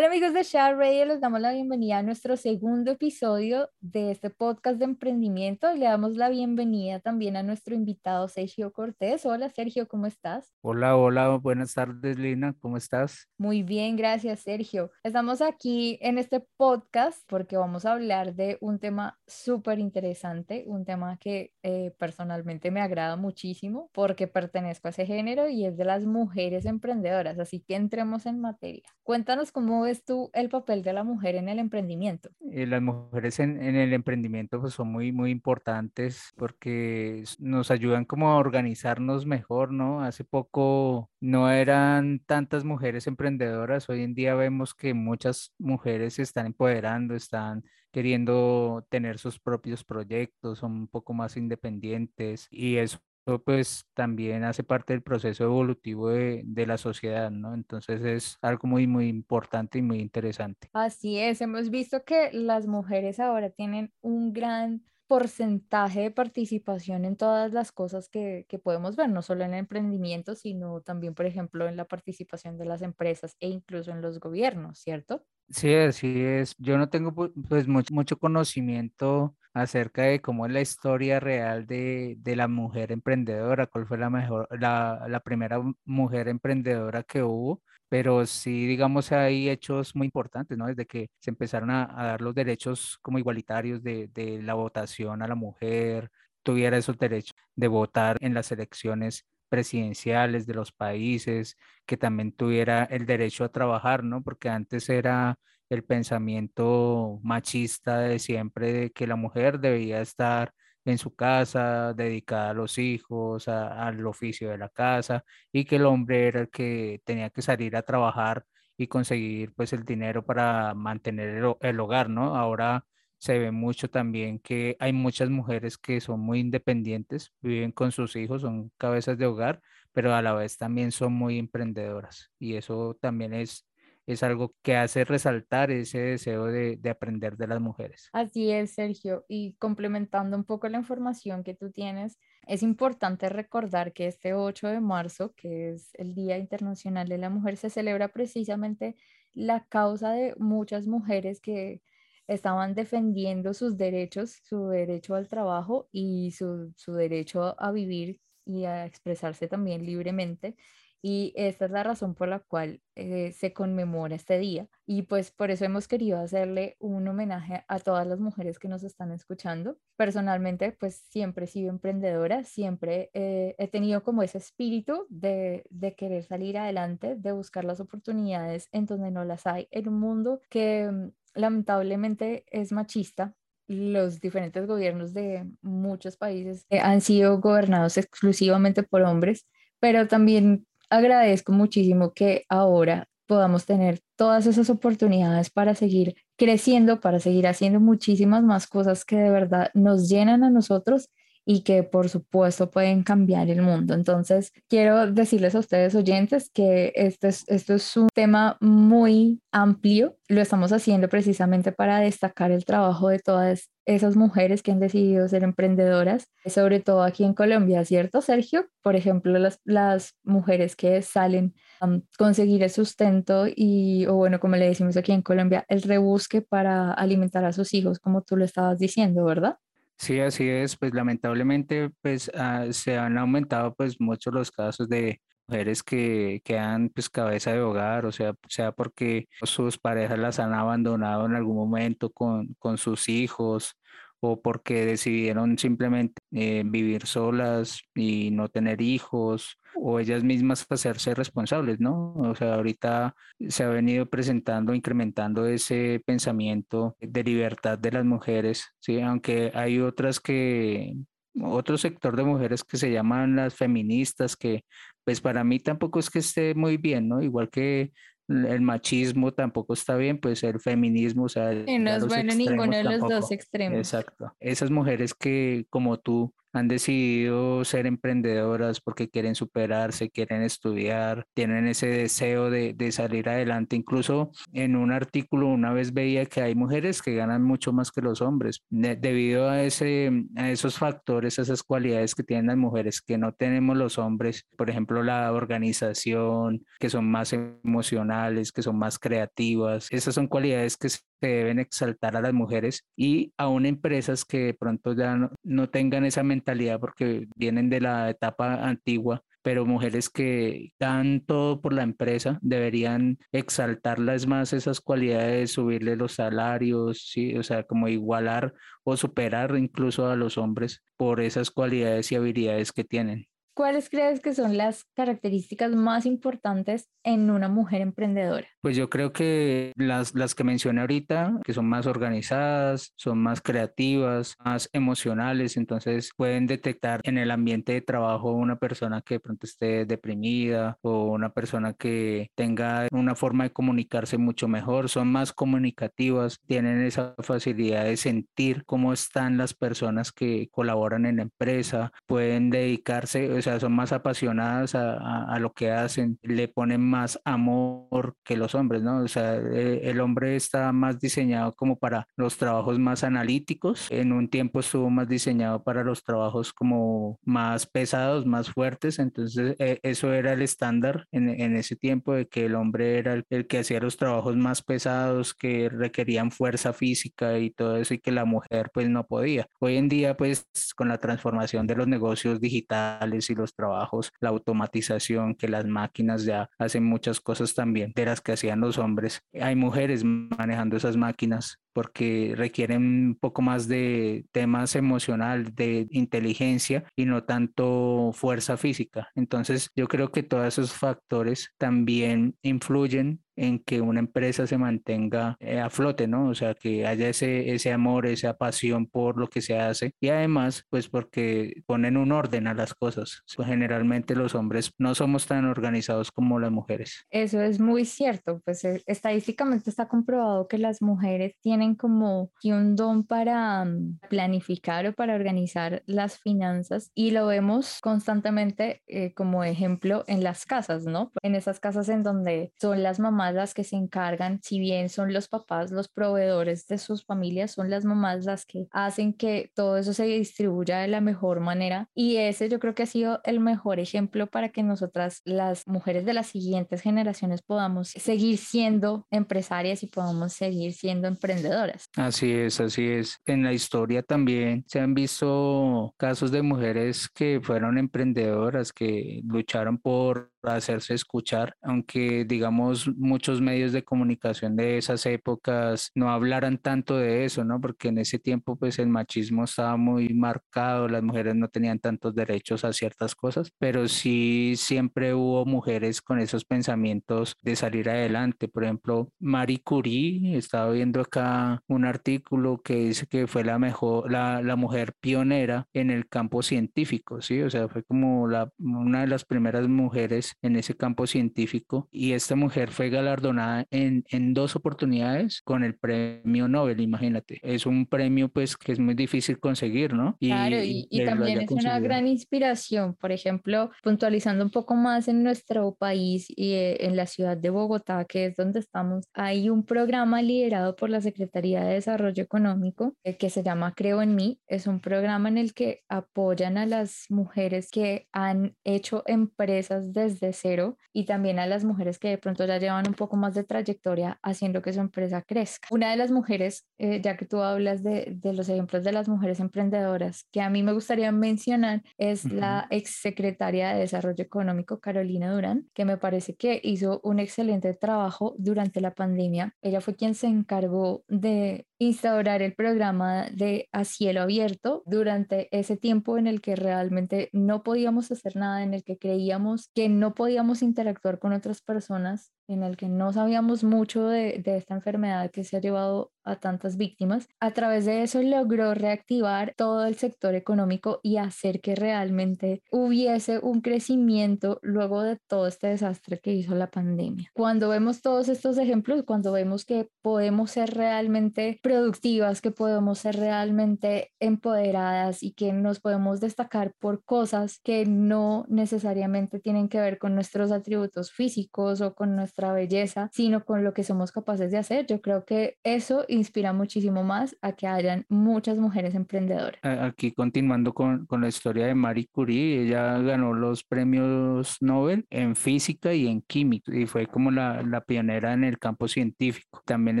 [0.00, 4.30] Hola amigos de Share Radio, les damos la bienvenida a nuestro segundo episodio de este
[4.30, 9.26] podcast de emprendimiento y le damos la bienvenida también a nuestro invitado Sergio Cortés.
[9.26, 10.54] Hola Sergio, ¿cómo estás?
[10.62, 13.28] Hola, hola, buenas tardes Lina, ¿cómo estás?
[13.36, 14.90] Muy bien, gracias Sergio.
[15.04, 20.86] Estamos aquí en este podcast porque vamos a hablar de un tema súper interesante, un
[20.86, 25.84] tema que eh, personalmente me agrada muchísimo porque pertenezco a ese género y es de
[25.84, 28.88] las mujeres emprendedoras, así que entremos en materia.
[29.02, 32.30] Cuéntanos cómo tú el papel de la mujer en el emprendimiento?
[32.52, 38.04] Eh, las mujeres en, en, el emprendimiento pues, son muy, muy importantes porque nos ayudan
[38.04, 40.02] como a organizarnos mejor, ¿no?
[40.02, 46.22] Hace poco no eran tantas mujeres emprendedoras, hoy en día vemos que muchas mujeres se
[46.22, 52.98] están empoderando, están queriendo tener sus propios proyectos, son un poco más independientes y eso
[53.44, 57.54] pues también hace parte del proceso evolutivo de, de, la sociedad, ¿no?
[57.54, 60.68] Entonces es algo muy, muy importante y muy interesante.
[60.72, 67.16] Así es, hemos visto que las mujeres ahora tienen un gran porcentaje de participación en
[67.16, 71.26] todas las cosas que, que, podemos ver, no solo en el emprendimiento, sino también, por
[71.26, 75.24] ejemplo, en la participación de las empresas e incluso en los gobiernos, ¿cierto?
[75.48, 76.54] Sí, así es.
[76.58, 82.14] Yo no tengo pues mucho, mucho conocimiento acerca de cómo es la historia real de,
[82.20, 87.62] de la mujer emprendedora, cuál fue la mejor, la, la primera mujer emprendedora que hubo,
[87.90, 90.66] pero sí, digamos, hay hechos muy importantes, ¿no?
[90.68, 95.28] Desde que se empezaron a, dar los derechos como igualitarios de, de la votación a
[95.28, 96.10] la mujer,
[96.42, 102.84] tuviera esos derechos de votar en las elecciones presidenciales de los países, que también tuviera
[102.84, 104.22] el derecho a trabajar, ¿no?
[104.22, 110.98] Porque antes era el pensamiento machista de siempre de que la mujer debía estar en
[110.98, 116.28] su casa, dedicada a los hijos, al oficio de la casa, y que el hombre
[116.28, 118.44] era el que tenía que salir a trabajar
[118.76, 122.36] y conseguir pues el dinero para mantener el, el hogar, ¿no?
[122.36, 122.86] Ahora
[123.18, 128.16] se ve mucho también que hay muchas mujeres que son muy independientes, viven con sus
[128.16, 129.60] hijos, son cabezas de hogar,
[129.92, 133.66] pero a la vez también son muy emprendedoras y eso también es,
[134.12, 138.08] es algo que hace resaltar ese deseo de, de aprender de las mujeres.
[138.12, 143.92] Así es, Sergio, y complementando un poco la información que tú tienes, es importante recordar
[143.92, 148.08] que este 8 de marzo, que es el Día Internacional de la Mujer, se celebra
[148.08, 148.96] precisamente
[149.34, 151.82] la causa de muchas mujeres que
[152.26, 158.64] estaban defendiendo sus derechos, su derecho al trabajo y su, su, derecho a vivir y
[158.64, 160.56] a expresarse también libremente.
[161.02, 164.68] Y esta es la razón por la cual eh, se conmemora este día.
[164.86, 168.82] Y pues por eso hemos querido hacerle un homenaje a todas las mujeres que nos
[168.82, 169.78] están escuchando.
[169.96, 175.94] Personalmente, pues siempre he sido emprendedora, siempre eh, he tenido como ese espíritu de, de
[175.94, 180.40] querer salir adelante, de buscar las oportunidades en donde no las hay, en un mundo
[180.50, 183.34] que mm, lamentablemente es machista.
[183.68, 189.46] Los diferentes gobiernos de muchos países han sido gobernados exclusivamente por hombres,
[189.78, 197.20] pero también agradezco muchísimo que ahora podamos tener todas esas oportunidades para seguir creciendo, para
[197.20, 201.08] seguir haciendo muchísimas más cosas que de verdad nos llenan a nosotros
[201.50, 203.94] y que por supuesto pueden cambiar el mundo.
[203.94, 210.16] Entonces, quiero decirles a ustedes oyentes que esto es, esto es un tema muy amplio.
[210.28, 215.26] Lo estamos haciendo precisamente para destacar el trabajo de todas esas mujeres que han decidido
[215.28, 218.68] ser emprendedoras, sobre todo aquí en Colombia, ¿cierto, Sergio?
[218.80, 224.54] Por ejemplo, las, las mujeres que salen a conseguir el sustento y, o bueno, como
[224.54, 228.44] le decimos aquí en Colombia, el rebusque para alimentar a sus hijos, como tú lo
[228.44, 229.56] estabas diciendo, ¿verdad?
[230.00, 230.76] Sí, así es.
[230.76, 236.88] Pues lamentablemente pues ah, se han aumentado pues muchos los casos de mujeres que quedan
[236.88, 241.56] pues cabeza de hogar, o sea, sea porque sus parejas las han abandonado en algún
[241.56, 243.74] momento con, con sus hijos
[244.20, 251.14] o porque decidieron simplemente eh, vivir solas y no tener hijos o ellas mismas hacerse
[251.14, 252.14] responsables, ¿no?
[252.14, 253.14] O sea, ahorita
[253.48, 259.00] se ha venido presentando, incrementando ese pensamiento de libertad de las mujeres, ¿sí?
[259.00, 260.94] Aunque hay otras que,
[261.42, 264.64] otro sector de mujeres que se llaman las feministas, que
[265.04, 267.22] pues para mí tampoco es que esté muy bien, ¿no?
[267.22, 267.92] Igual que
[268.30, 271.52] el machismo tampoco está bien, pues el feminismo, o sea...
[271.52, 273.78] no es bueno ninguno de los dos extremos.
[273.78, 274.32] Exacto.
[274.38, 281.66] Esas mujeres que, como tú, han decidido ser emprendedoras porque quieren superarse, quieren estudiar, tienen
[281.66, 283.76] ese deseo de, de salir adelante.
[283.76, 288.00] Incluso en un artículo una vez veía que hay mujeres que ganan mucho más que
[288.00, 293.00] los hombres debido a, ese, a esos factores, a esas cualidades que tienen las mujeres
[293.00, 294.46] que no tenemos los hombres.
[294.56, 299.88] Por ejemplo, la organización, que son más emocionales, que son más creativas.
[299.90, 304.54] Esas son cualidades que se deben exaltar a las mujeres y aún empresas que de
[304.54, 306.39] pronto ya no, no tengan esa mentalidad
[306.78, 313.18] porque vienen de la etapa antigua pero mujeres que dan todo por la empresa deberían
[313.32, 317.36] exaltarlas más esas cualidades, subirle los salarios, ¿sí?
[317.36, 318.54] o sea, como igualar
[318.84, 323.26] o superar incluso a los hombres por esas cualidades y habilidades que tienen.
[323.54, 328.46] ¿Cuáles crees que son las características más importantes en una mujer emprendedora?
[328.62, 333.40] Pues yo creo que las, las que mencioné ahorita, que son más organizadas, son más
[333.40, 339.20] creativas, más emocionales, entonces pueden detectar en el ambiente de trabajo una persona que de
[339.20, 345.08] pronto esté deprimida o una persona que tenga una forma de comunicarse mucho mejor, son
[345.08, 351.22] más comunicativas, tienen esa facilidad de sentir cómo están las personas que colaboran en la
[351.22, 356.80] empresa, pueden dedicarse, o sea, son más apasionadas a, a, lo que hacen, le ponen
[356.80, 359.02] más amor que los hombres, ¿no?
[359.02, 364.12] O sea, eh, el hombre está más diseñado como para los trabajos más analíticos, en
[364.12, 369.80] un tiempo estuvo más diseñado para los trabajos como más pesados, más fuertes, entonces eh,
[369.82, 373.46] eso era el estándar en, en, ese tiempo de que el hombre era el, el
[373.46, 378.12] que hacía los trabajos más pesados, que requerían fuerza física y todo eso y que
[378.12, 379.46] la mujer pues no podía.
[379.58, 380.46] Hoy en día pues
[380.76, 386.24] con la transformación de los negocios digitales y los trabajos, la automatización, que las máquinas
[386.24, 389.22] ya hacen muchas cosas también de las que hacían los hombres.
[389.40, 396.84] Hay mujeres manejando esas máquinas porque requieren un poco más de temas emocional, de inteligencia
[396.96, 399.08] y no tanto fuerza física.
[399.14, 405.36] Entonces, yo creo que todos esos factores también influyen en que una empresa se mantenga
[405.40, 406.28] eh, a flote, ¿no?
[406.28, 410.08] O sea, que haya ese, ese amor, esa pasión por lo que se hace y
[410.08, 413.22] además, pues porque ponen un orden a las cosas.
[413.34, 417.06] Pues, generalmente los hombres no somos tan organizados como las mujeres.
[417.10, 422.76] Eso es muy cierto, pues eh, estadísticamente está comprobado que las mujeres tienen como un
[422.76, 429.44] don para mm, planificar o para organizar las finanzas y lo vemos constantemente eh, como
[429.44, 431.12] ejemplo en las casas, ¿no?
[431.22, 435.12] En esas casas en donde son las mamás las que se encargan, si bien son
[435.12, 439.76] los papás los proveedores de sus familias, son las mamás las que hacen que todo
[439.76, 441.88] eso se distribuya de la mejor manera.
[441.94, 446.04] Y ese yo creo que ha sido el mejor ejemplo para que nosotras, las mujeres
[446.04, 451.49] de las siguientes generaciones, podamos seguir siendo empresarias y podamos seguir siendo emprendedoras.
[451.96, 453.18] Así es, así es.
[453.26, 459.78] En la historia también se han visto casos de mujeres que fueron emprendedoras, que lucharon
[459.78, 466.96] por hacerse escuchar, aunque digamos muchos medios de comunicación de esas épocas no hablaran tanto
[466.96, 467.60] de eso, ¿no?
[467.60, 472.14] Porque en ese tiempo pues el machismo estaba muy marcado, las mujeres no tenían tantos
[472.14, 478.48] derechos a ciertas cosas, pero sí siempre hubo mujeres con esos pensamientos de salir adelante.
[478.48, 484.10] Por ejemplo, Marie Curie, estaba viendo acá un artículo que dice que fue la mejor,
[484.10, 487.40] la, la mujer pionera en el campo científico, ¿sí?
[487.42, 492.12] O sea, fue como la, una de las primeras mujeres en ese campo científico y
[492.12, 497.38] esta mujer fue galardonada en, en dos oportunidades con el premio Nobel, imagínate.
[497.42, 500.16] Es un premio pues que es muy difícil conseguir, ¿no?
[500.20, 505.08] Y, claro, y, y también es una gran inspiración, por ejemplo, puntualizando un poco más
[505.08, 509.48] en nuestro país y eh, en la ciudad de Bogotá, que es donde estamos, hay
[509.48, 514.14] un programa liderado por la Secretaría de Desarrollo Económico eh, que se llama Creo en
[514.14, 514.40] mí.
[514.46, 520.32] Es un programa en el que apoyan a las mujeres que han hecho empresas desde
[520.32, 523.44] cero y también a las mujeres que de pronto ya llevan un poco más de
[523.44, 525.68] trayectoria haciendo que su empresa crezca.
[525.70, 529.08] Una de las mujeres, eh, ya que tú hablas de, de, los ejemplos de las
[529.08, 532.32] mujeres emprendedoras, que a mí me gustaría mencionar es uh -huh.
[532.34, 538.34] la exsecretaria de Desarrollo Económico, Carolina Durán, que me parece que hizo un excelente trabajo
[538.38, 539.54] durante la pandemia.
[539.62, 545.48] Ella fue quien se encargó de で instaurar el programa de a cielo abierto durante
[545.50, 549.88] ese tiempo en el que realmente no podíamos hacer nada, en el que creíamos que
[549.88, 554.74] no podíamos interactuar con otras personas en el que no sabíamos mucho de, de, esta
[554.74, 557.28] enfermedad que se ha llevado a tantas víctimas.
[557.38, 563.38] A través de eso logró reactivar todo el sector económico y hacer que realmente hubiese
[563.38, 567.30] un crecimiento luego de todo este desastre que hizo la pandemia.
[567.34, 573.14] Cuando vemos todos estos ejemplos, cuando vemos que podemos ser realmente productivas, que podemos ser
[573.14, 579.98] realmente empoderadas y que nos podemos destacar por cosas que no necesariamente tienen que ver
[579.98, 584.58] con nuestros atributos físicos o con nuestra belleza, sino con lo que somos capaces de
[584.58, 584.84] hacer.
[584.86, 589.60] Yo creo que eso inspira muchísimo más a que hayan muchas mujeres emprendedoras.
[589.62, 595.36] Aquí continuando con, con la historia de Marie Curie, ella ganó los premios Nobel en
[595.36, 599.62] física y en química y fue como la, la pionera en el campo científico.
[599.64, 600.00] También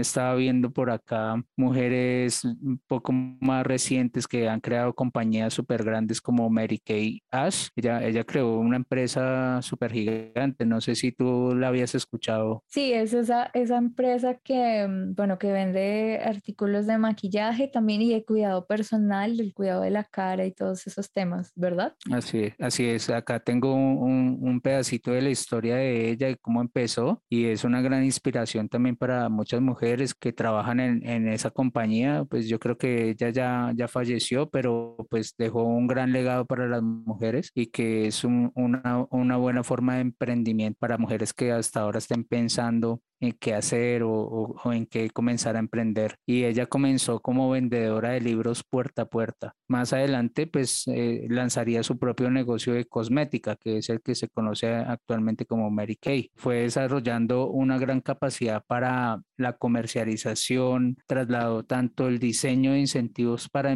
[0.00, 6.20] estaba viendo por acá mujeres un poco más recientes que han creado compañías súper grandes
[6.20, 7.68] como Mary Kay Ash.
[7.76, 10.64] Ella, ella creó una empresa súper gigante.
[10.64, 12.64] No sé si tú la habías escuchado.
[12.66, 18.12] Sí, es esa, esa empresa que, mm, bueno, que vende artículos de maquillaje también y
[18.12, 21.94] de cuidado personal, del cuidado de la cara y todos esos temas, ¿verdad?
[22.10, 23.10] Así es, así es.
[23.10, 27.64] Acá tengo un, un pedacito de la historia de ella y cómo empezó y es
[27.64, 32.24] una gran inspiración también para muchas mujeres que trabajan en, en esa compañía.
[32.28, 36.66] Pues yo creo que ella ya, ya falleció, pero pues dejó un gran legado para
[36.66, 41.80] las mujeres y que es una, una buena forma de emprendimiento para mujeres que hasta
[41.80, 46.16] ahora estén pensando en qué hacer o, o, en qué comenzar a emprender.
[46.26, 49.54] Y ella comenzó como vendedora de libros puerta a puerta.
[49.68, 54.28] Más adelante, pues eh, lanzaría su propio negocio de cosmética, que es el que se
[54.28, 56.30] conoce actualmente como Mary Kay.
[56.34, 63.74] Fue desarrollando una gran capacidad para la comercialización, trasladó tanto el diseño de incentivos para,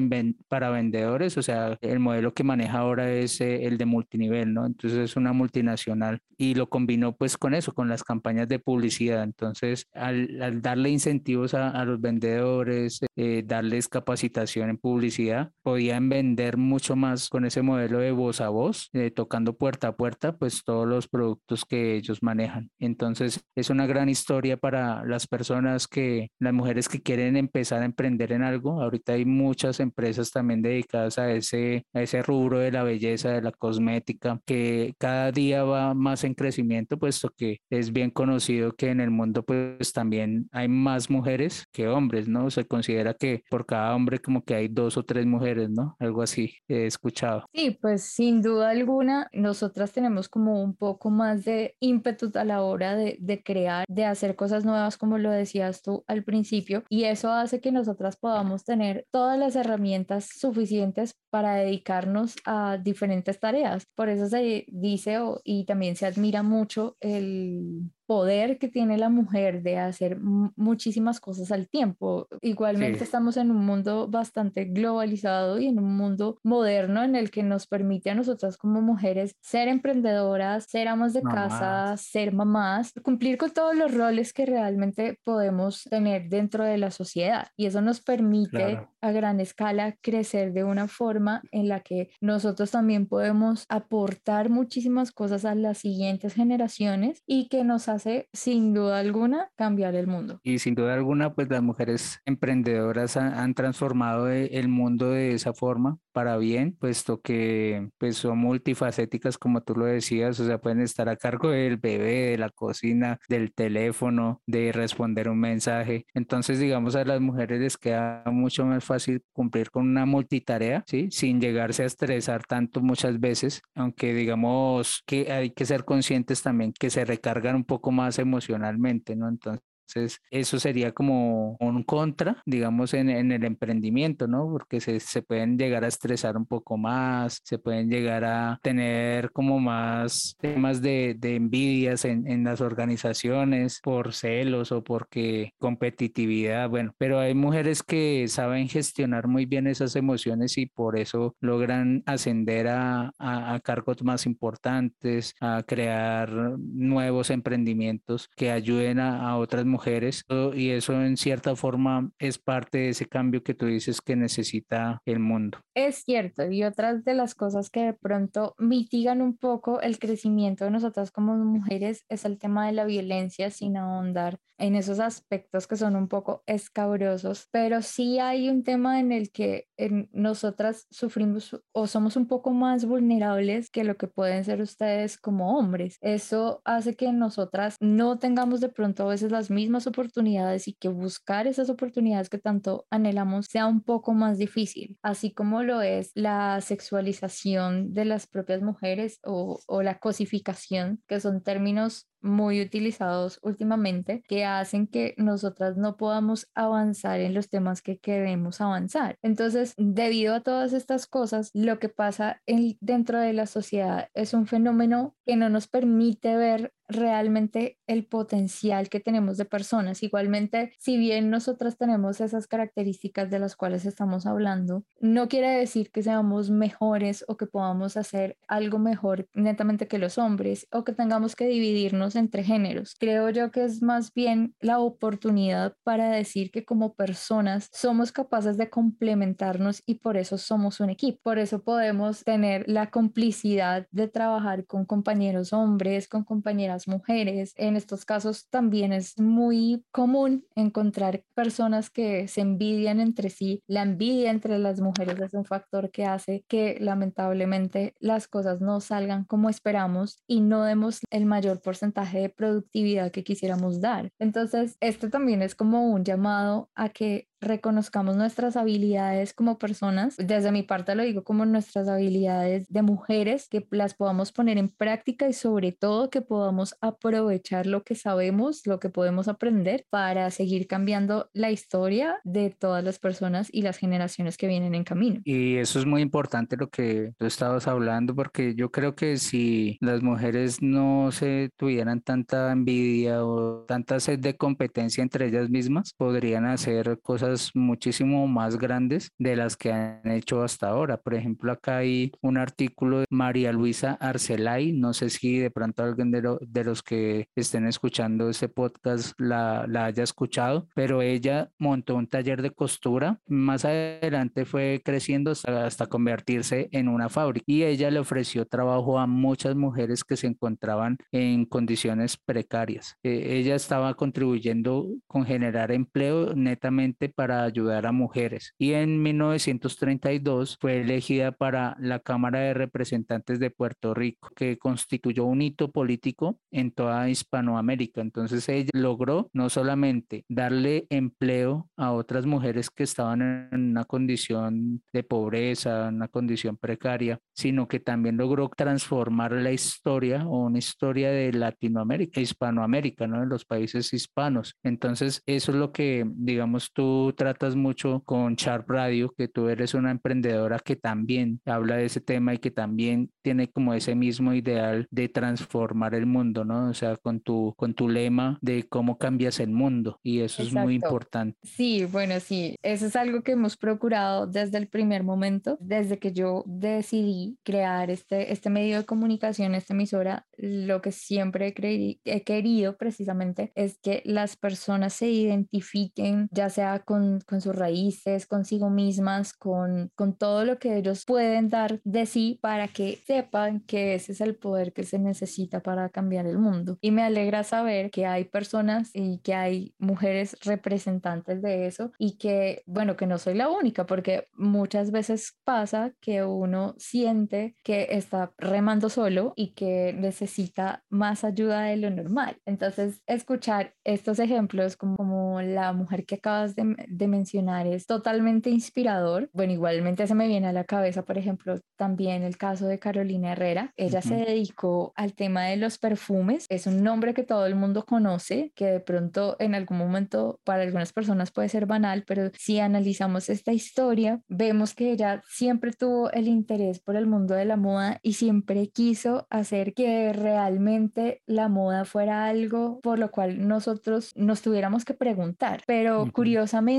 [0.48, 4.66] para vendedores, o sea, el modelo que maneja ahora es eh, el de multinivel, ¿no?
[4.66, 9.22] Entonces es una multinacional y lo combinó pues con eso, con las campañas de publicidad
[9.34, 16.94] entonces, al, darle incentivos a, los vendedores, eh, darles capacitación en publicidad, podían vender mucho
[16.94, 20.86] más con ese modelo de voz a voz, eh, tocando puerta a puerta, pues todos
[20.86, 22.70] los productos que ellos manejan.
[22.78, 27.86] Entonces, es una gran historia para las personas que, las mujeres que quieren empezar a
[27.86, 28.80] emprender en algo.
[28.80, 33.42] Ahorita hay muchas empresas también dedicadas a ese, a ese rubro de la belleza, de
[33.42, 38.90] la cosmética, que cada día va más en crecimiento, puesto que es bien conocido que
[38.90, 42.50] en el mundo pues también hay más mujeres que hombres, ¿no?
[42.50, 45.96] Se considera que por cada hombre como que hay dos o tres mujeres, ¿no?
[45.98, 47.46] Algo así he escuchado.
[47.52, 52.62] Sí, pues sin duda alguna, nosotras tenemos como un poco más de ímpetu a la
[52.62, 57.32] hora de, crear, de hacer cosas nuevas, como lo decías tú al principio, y eso
[57.32, 63.86] hace que nosotras podamos tener todas las herramientas suficientes para dedicarnos a diferentes tareas.
[63.94, 65.14] Por eso se dice
[65.44, 71.50] y también se admira mucho el poder que tiene la mujer de hacer muchísimas cosas
[71.52, 72.28] al tiempo.
[72.42, 77.42] Igualmente estamos en un mundo bastante globalizado y en un mundo moderno en el que
[77.42, 83.38] nos permite a nosotras como mujeres ser emprendedoras, ser amas de casa, ser mamás, cumplir
[83.38, 87.48] con todos los roles que realmente podemos tener dentro de la sociedad.
[87.56, 92.70] Y eso nos permite a gran escala crecer de una forma en la que nosotros
[92.70, 98.98] también podemos aportar muchísimas cosas a las siguientes generaciones y que nos hace sin duda
[98.98, 100.40] alguna cambiar el mundo.
[100.42, 105.52] Y sin duda alguna, pues las mujeres emprendedoras han, transformado e, el mundo de esa
[105.52, 110.80] forma para bien, puesto que pues son multifacéticas como tú lo decías, o sea, pueden
[110.80, 116.06] estar a cargo del bebé, de la cocina, del teléfono, de responder un mensaje.
[116.14, 121.08] Entonces, digamos, a las mujeres les queda mucho más fácil cumplir con una multitarea, ¿sí?
[121.10, 126.72] Sin llegarse a estresar tanto muchas veces, aunque digamos que hay que ser conscientes también
[126.72, 129.28] que se recargan un poco más emocionalmente, ¿no?
[129.28, 134.48] Entonces, entonces, eso sería como un contra, digamos, en, el emprendimiento, ¿no?
[134.50, 139.30] Porque se, se, pueden llegar a estresar un poco más, se pueden llegar a tener
[139.32, 146.68] como más temas de, de envidias en, en, las organizaciones por celos o porque competitividad,
[146.68, 152.02] bueno, pero hay mujeres que saben gestionar muy bien esas emociones y por eso logran
[152.06, 159.36] ascender a, a, a cargos más importantes, a crear nuevos emprendimientos que ayuden a, a
[159.36, 163.66] otras mujeres mujeres y eso en cierta forma es parte de ese cambio que tú
[163.66, 165.58] dices que necesita el mundo.
[165.74, 170.64] Es cierto, y otras de las cosas que de pronto mitigan un poco el crecimiento
[170.64, 175.66] de nosotras como mujeres es el tema de la violencia sin ahondar en esos aspectos
[175.66, 180.86] que son un poco escabrosos, pero sí hay un tema en el que en nosotras
[180.90, 185.98] sufrimos o somos un poco más vulnerables que lo que pueden ser ustedes como hombres.
[186.00, 190.88] Eso hace que nosotras no tengamos de pronto a veces las mismas oportunidades y que
[190.88, 196.10] buscar esas oportunidades que tanto anhelamos sea un poco más difícil, así como lo es
[196.14, 203.38] la sexualización de las propias mujeres o, o la cosificación, que son términos muy utilizados
[203.42, 209.18] últimamente que hacen que nosotras no podamos avanzar en los temas que queremos avanzar.
[209.22, 214.34] Entonces, debido a todas estas cosas, lo que pasa en, dentro de la sociedad es
[214.34, 220.02] un fenómeno que no nos permite ver realmente el potencial que tenemos de personas.
[220.02, 225.90] Igualmente, si bien nosotras tenemos esas características de las cuales estamos hablando, no quiere decir
[225.90, 230.92] que seamos mejores o que podamos hacer algo mejor netamente que los hombres o que
[230.92, 232.94] tengamos que dividirnos entre géneros.
[232.98, 238.56] Creo yo que es más bien la oportunidad para decir que como personas somos capaces
[238.56, 241.18] de complementarnos y por eso somos un equipo.
[241.22, 247.52] Por eso podemos tener la complicidad de trabajar con compañeros hombres, con compañeras mujeres.
[247.56, 253.62] En estos casos también es muy común encontrar personas que se envidian entre sí.
[253.66, 258.80] La envidia entre las mujeres es un factor que hace que lamentablemente las cosas no
[258.80, 264.10] salgan como esperamos y no demos el mayor porcentaje de productividad que quisiéramos dar.
[264.18, 270.16] Entonces, esto también es como un llamado a que reconozcamos nuestras habilidades como personas.
[270.16, 274.68] Desde mi parte lo digo como nuestras habilidades de mujeres, que las podamos poner en
[274.68, 280.30] práctica y sobre todo que podamos aprovechar lo que sabemos, lo que podemos aprender para
[280.30, 285.20] seguir cambiando la historia de todas las personas y las generaciones que vienen en camino.
[285.24, 289.78] Y eso es muy importante lo que tú estabas hablando, porque yo creo que si
[289.80, 295.92] las mujeres no se tuvieran tanta envidia o tanta sed de competencia entre ellas mismas,
[295.96, 300.96] podrían hacer cosas muchísimo más grandes de las que han hecho hasta ahora.
[300.96, 305.82] Por ejemplo, acá hay un artículo de María Luisa Arcelay, no sé si de pronto
[305.82, 312.06] alguien de, los que estén escuchando este podcast la, haya escuchado, pero ella montó un
[312.06, 317.90] taller de costura, más adelante fue creciendo hasta, hasta convertirse en una fábrica y ella
[317.90, 322.96] le ofreció trabajo a muchas mujeres que se encontraban en condiciones precarias.
[323.02, 330.58] Eh, ella estaba contribuyendo con generar empleo netamente para ayudar a mujeres y en 1932
[330.60, 336.38] fue elegida para la Cámara de Representantes de Puerto Rico, que constituyó un hito político
[336.50, 338.00] en toda Hispanoamérica.
[338.00, 344.82] Entonces ella logró no solamente darle empleo a otras mujeres que estaban en una condición
[344.92, 351.10] de pobreza, una condición precaria, sino que también logró transformar la historia o una historia
[351.10, 353.20] de Latinoamérica, Hispanoamérica, ¿no?
[353.20, 354.56] De los países hispanos.
[354.62, 359.74] Entonces, eso es lo que, digamos, tú tratas mucho con Sharp Radio, que tú eres
[359.74, 364.32] una emprendedora que también habla de ese tema y que también tiene como ese mismo
[364.32, 366.68] ideal de transformar el mundo, ¿no?
[366.68, 370.52] O sea, con tu, con tu lema de cómo cambias el mundo y eso es
[370.52, 371.36] muy importante.
[371.42, 376.12] Sí, bueno, sí, eso es algo que hemos procurado desde el primer momento, desde que
[376.12, 382.22] yo decidí crear este, este medio de comunicación, esta emisora, lo que siempre he, he
[382.22, 386.93] querido precisamente es que las personas se identifiquen, ya sea con
[387.26, 392.38] con, sus raíces, consigo mismas, con, con todo lo que ellos pueden dar de sí
[392.42, 396.78] para que sepan que ese es el poder que se necesita para cambiar el mundo.
[396.80, 402.16] Y me alegra saber que hay personas y que hay mujeres representantes de eso y
[402.18, 407.88] que, bueno, que no soy la única, porque muchas veces pasa que uno siente que
[407.90, 412.38] está remando solo y que necesita más ayuda de lo normal.
[412.46, 418.50] Entonces, escuchar estos ejemplos como, como la mujer que acabas de, de mencionar es totalmente
[418.50, 419.30] inspirador.
[419.32, 423.32] Bueno, igualmente se me viene a la cabeza, por ejemplo, también el caso de Carolina
[423.32, 423.72] Herrera.
[423.76, 426.46] Ella se dedicó al tema de los perfumes.
[426.48, 430.62] Es un nombre que todo el mundo conoce, que de pronto en algún momento para
[430.62, 436.10] algunas personas puede ser banal, pero si analizamos esta historia, vemos que ella siempre tuvo
[436.12, 441.48] el interés por el mundo de la moda y siempre quiso hacer que realmente la
[441.48, 445.62] moda fuera algo por lo cual nosotros nos tuviéramos que preguntar.
[445.66, 446.73] Pero curiosamente,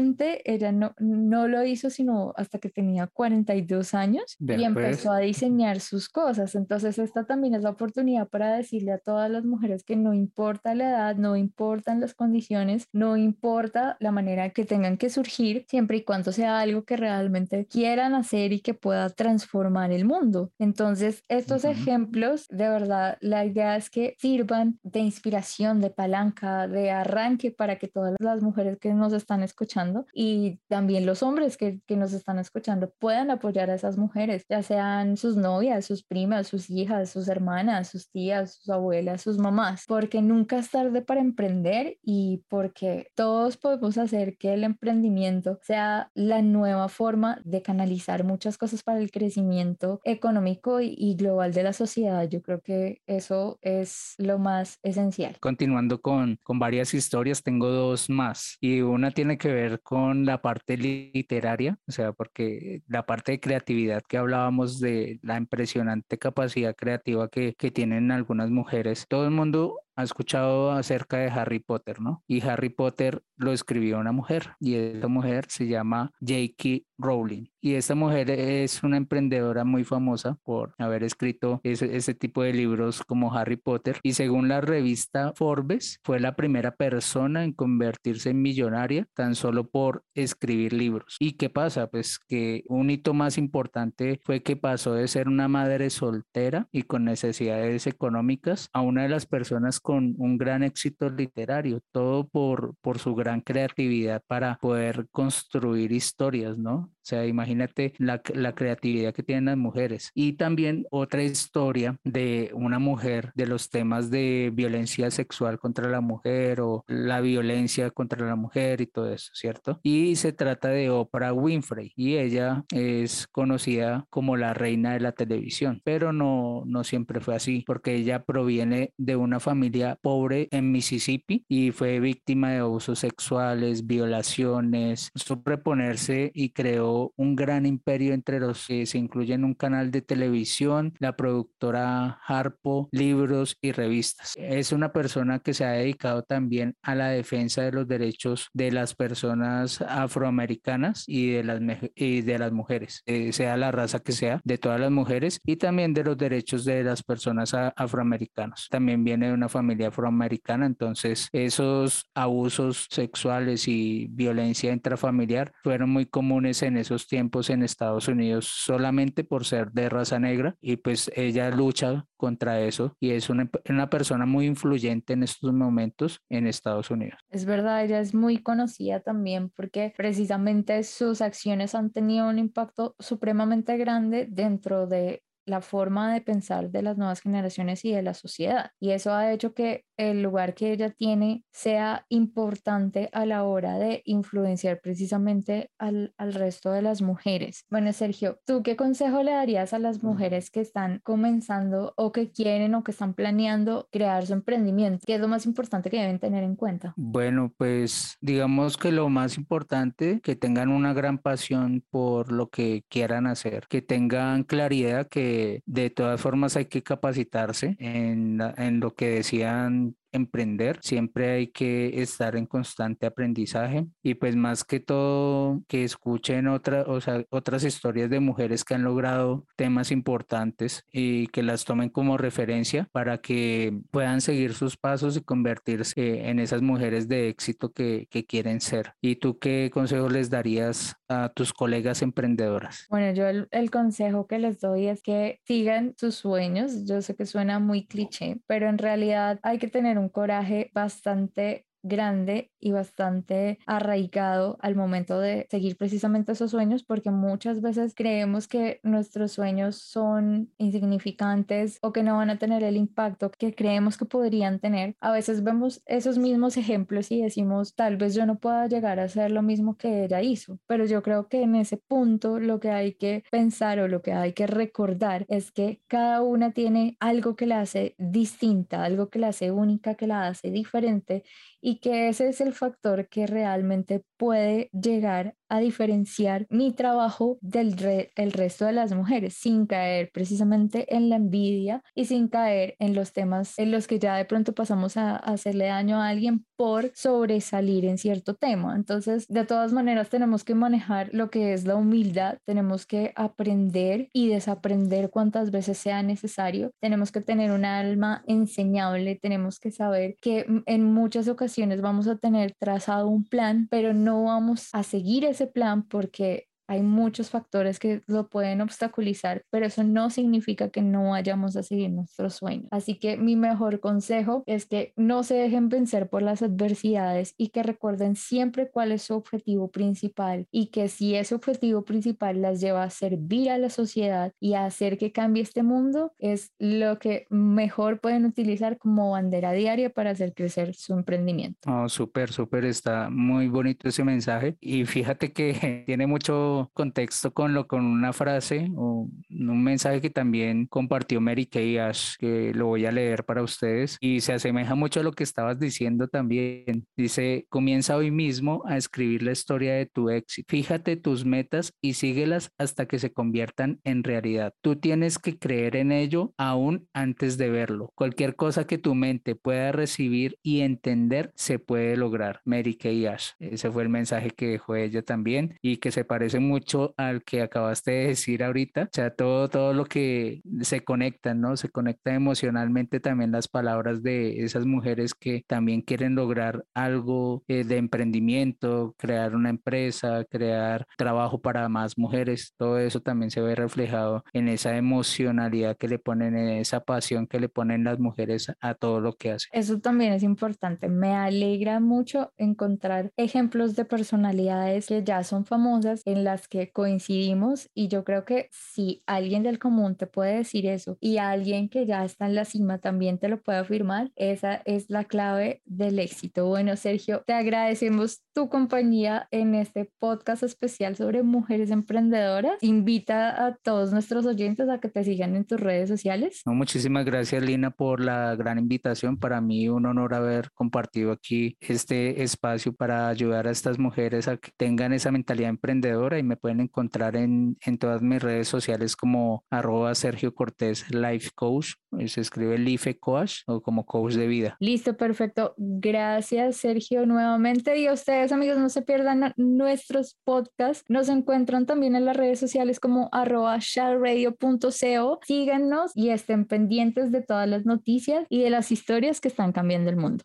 [0.45, 5.79] ella no, no lo hizo sino hasta que tenía 42 años y empezó a diseñar
[5.79, 6.55] sus cosas.
[6.55, 10.75] Entonces esta también es la oportunidad para decirle a todas las mujeres que no importa
[10.75, 15.97] la edad, no importan las condiciones, no importa la manera que tengan que surgir, siempre
[15.97, 20.51] y cuando sea algo que realmente quieran hacer y que pueda transformar el mundo.
[20.60, 26.91] Entonces estos ejemplos, de verdad, la idea es que sirvan de inspiración, de palanca, de
[26.91, 31.81] arranque para que todas las mujeres que nos están escuchando y también los hombres que,
[31.85, 36.47] que nos están escuchando puedan apoyar a esas mujeres, ya sean sus novias, sus primas,
[36.47, 41.21] sus hijas, sus hermanas, sus tías, sus abuelas, sus mamás, porque nunca es tarde para
[41.21, 48.23] emprender y porque todos podemos hacer que el emprendimiento sea la nueva forma de canalizar
[48.23, 52.27] muchas cosas para el crecimiento económico y, global de la sociedad.
[52.27, 55.37] Yo creo que eso es lo más esencial.
[55.39, 60.41] Continuando con, con varias historias, tengo dos más y una tiene que ver con la
[60.41, 66.75] parte literaria, o sea, porque la parte de creatividad que hablábamos de la impresionante capacidad
[66.75, 72.23] creativa que, tienen algunas mujeres, todo el mundo ha escuchado acerca de Harry Potter, ¿no?
[72.27, 76.86] Y Harry Potter lo escribió una mujer y esa mujer se llama J.K.
[76.97, 77.47] Rowling.
[77.62, 82.53] Y esta mujer es una emprendedora muy famosa por haber escrito ese, ese, tipo de
[82.53, 83.99] libros como Harry Potter.
[84.03, 89.67] Y según la revista Forbes, fue la primera persona en convertirse en millonaria tan solo
[89.67, 91.17] por escribir libros.
[91.19, 91.88] ¿Y qué pasa?
[91.88, 96.84] Pues que un hito más importante fue que pasó de ser una madre soltera y
[96.84, 102.75] con necesidades económicas a una de las personas con un gran éxito literario, todo por,
[102.81, 106.91] por su gran creatividad para poder construir historias, ¿no?
[107.05, 110.09] O sea, imagínate la, la, creatividad que tienen las mujeres.
[110.15, 116.01] Y también otra historia de una mujer, de los temas de violencia sexual contra la
[116.01, 119.79] mujer o la violencia contra la mujer y todo eso, ¿cierto?
[119.83, 125.11] Y se trata de Oprah Winfrey y ella es conocida como la reina de la
[125.11, 130.71] televisión, pero no, no siempre fue así, porque ella proviene de una familia pobre en
[130.71, 138.39] Mississippi y fue víctima de abusos sexuales, violaciones, sobreponerse y creó un gran imperio entre
[138.39, 144.34] los que se incluyen un canal de televisión, la productora Harpo, libros y revistas.
[144.38, 148.71] Es una persona que se ha dedicado también a la defensa de los derechos de
[148.71, 151.62] las personas afroamericanas y de las,
[151.95, 155.58] y de las mujeres, eh, sea la raza que sea, de todas las mujeres y
[155.58, 158.67] también de los derechos de las personas afroamericanas.
[158.69, 166.05] También viene de una familia afroamericana, entonces esos abusos sexuales y violencia intrafamiliar fueron muy
[166.05, 171.11] comunes en esos tiempos en Estados Unidos solamente por ser de raza negra y pues
[171.15, 176.47] ella lucha contra eso y es una, una persona muy influyente en estos momentos en
[176.47, 177.19] Estados Unidos.
[177.29, 182.95] Es verdad, ella es muy conocida también porque precisamente sus acciones han tenido un impacto
[182.99, 188.13] supremamente grande dentro de la forma de pensar de las nuevas generaciones y de la
[188.13, 188.71] sociedad.
[188.79, 193.77] Y eso ha hecho que el lugar que ella tiene sea importante a la hora
[193.77, 197.65] de influenciar precisamente al, al, resto de las mujeres.
[197.69, 202.31] Bueno, Sergio, ¿tú qué consejo le darías a las mujeres que están comenzando o que
[202.31, 205.05] quieren o que están planeando crear su emprendimiento?
[205.05, 206.93] ¿Qué es lo más importante que deben tener en cuenta?
[206.97, 212.84] Bueno, pues digamos que lo más importante, que tengan una gran pasión por lo que
[212.89, 215.34] quieran hacer, que tengan claridad que
[215.65, 222.01] de todas formas hay que capacitarse en, en lo que decían emprender, siempre hay que
[222.01, 227.63] estar en constante aprendizaje y pues más que todo que escuchen otra, o sea, otras
[227.63, 233.19] historias de mujeres que han logrado temas importantes y que las tomen como referencia para
[233.19, 238.62] que puedan seguir sus pasos y convertirse en esas mujeres de éxito que, que quieren
[238.62, 238.93] ser.
[239.01, 242.86] ¿Y tú qué consejo les darías a tus colegas emprendedoras?
[242.89, 246.86] Bueno, yo el, el consejo que les doy es que sigan sus sueños.
[246.86, 251.67] Yo sé que suena muy cliché, pero en realidad hay que tener un coraje bastante
[251.85, 258.47] grande y bastante arraigado al momento de seguir precisamente esos sueños porque muchas veces creemos
[258.47, 263.97] que nuestros sueños son insignificantes o que no van a tener el impacto que creemos
[263.97, 264.95] que podrían tener.
[264.99, 269.03] A veces vemos esos mismos ejemplos y decimos tal vez yo no pueda llegar a
[269.03, 272.71] hacer lo mismo que ella hizo, pero yo creo que en ese punto lo que
[272.71, 277.35] hay que pensar o lo que hay que recordar es que cada una tiene algo
[277.35, 281.23] que la hace distinta, algo que la hace única, que la hace diferente
[281.61, 287.75] y que ese es el factor que realmente puede llegar a diferenciar mi trabajo del
[288.15, 292.95] el resto de las mujeres sin caer precisamente en la envidia y sin caer en
[292.95, 296.91] los temas en los que ya de pronto pasamos a, hacerle daño a alguien por
[296.95, 298.75] sobresalir en cierto tema.
[298.75, 304.10] Entonces, de todas maneras, tenemos que manejar lo que es la humildad, tenemos que aprender
[304.13, 310.15] y desaprender cuantas veces sea necesario, tenemos que tener un alma enseñable, tenemos que saber
[310.21, 315.25] que en muchas ocasiones vamos a tener trazado un plan, pero no vamos a seguir
[315.25, 320.82] ese plan porque hay muchos factores que lo pueden obstaculizar, pero eso no significa que
[320.82, 322.67] no vayamos a seguir nuestros sueños.
[322.71, 327.49] Así que mi mejor consejo es que no se dejen vencer por las adversidades y
[327.49, 332.62] que recuerden siempre cuál es su objetivo principal y que si ese objetivo principal las
[332.62, 336.99] lleva a servir a la sociedad y a hacer que cambie este mundo, es lo
[336.99, 341.60] que mejor pueden utilizar como bandera diaria para hacer crecer su emprendimiento.
[341.69, 347.53] Oh, súper, súper, está muy bonito ese mensaje y fíjate que tiene mucho contexto con
[347.53, 352.67] lo con una frase o un mensaje que también compartió Mary Kay Ash, que lo
[352.67, 356.85] voy a leer para ustedes y se asemeja mucho a lo que estabas diciendo también.
[356.95, 360.47] Dice, comienza hoy mismo a escribir la historia de tu éxito.
[360.49, 364.53] Fíjate tus metas y síguelas hasta que se conviertan en realidad.
[364.61, 367.91] Tú tienes que creer en ello aún antes de verlo.
[367.95, 372.41] Cualquier cosa que tu mente pueda recibir y entender se puede lograr.
[372.45, 373.31] Mary Kay Ash.
[373.39, 377.41] Ese fue el mensaje que dejó ella también y que se parece mucho al que
[377.41, 378.84] acabaste de decir ahorita.
[378.84, 381.58] O sea, todo, todo lo que se conecta, ¿no?
[381.58, 387.63] Se conecta emocionalmente también las palabras de esas mujeres que también quieren lograr algo eh,
[387.63, 392.53] de emprendimiento, crear una empresa, crear trabajo para más mujeres.
[392.58, 397.27] Todo eso también se ve reflejado en esa emocionalidad que le ponen, en esa pasión
[397.27, 399.49] que le ponen las mujeres a todo lo que hacen.
[399.53, 400.88] Eso también es importante.
[400.88, 407.69] Me alegra mucho encontrar ejemplos de personalidades que ya son famosas en las que coincidimos
[407.73, 411.85] y yo creo que si alguien del común te puede decir eso y alguien que
[411.85, 415.97] ya está en la cima también te lo puede afirmar, esa es la clave del
[415.97, 416.45] éxito.
[416.47, 422.61] Bueno, Sergio, te agradecemos tu compañía en este podcast especial sobre mujeres emprendedoras.
[422.61, 426.41] Invita a todos nuestros oyentes a que te sigan en tus redes sociales.
[426.45, 429.17] No, muchísimas gracias, Lina, por la gran invitación.
[429.17, 434.35] Para mí un honor haber compartido aquí este espacio para ayudar a estas mujeres a
[434.35, 438.95] que tengan esa mentalidad emprendedora y me pueden encontrar en, en todas mis redes sociales
[438.95, 441.73] como arroba Sergio Cortés Life Coach,
[442.07, 444.57] se escribe Life Coach o como coach de vida.
[444.59, 445.53] Listo, perfecto.
[445.57, 447.77] Gracias, Sergio, nuevamente.
[447.77, 450.83] Y a ustedes, amigos, no se pierdan nuestros podcasts.
[450.89, 455.19] Nos encuentran también en las redes sociales como arroba shareradio.co.
[455.25, 459.89] Síganos y estén pendientes de todas las noticias y de las historias que están cambiando
[459.89, 460.23] el mundo.